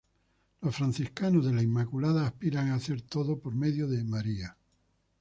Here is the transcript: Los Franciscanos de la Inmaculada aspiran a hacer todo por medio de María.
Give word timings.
Los 0.61 0.75
Franciscanos 0.77 1.45
de 1.45 1.53
la 1.53 1.61
Inmaculada 1.61 2.25
aspiran 2.25 2.69
a 2.71 2.73
hacer 2.73 3.03
todo 3.03 3.37
por 3.39 3.53
medio 3.53 3.87
de 3.87 4.03
María. 4.03 4.57